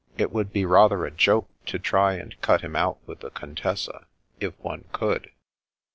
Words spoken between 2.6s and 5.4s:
him out with the Contessa— if one could."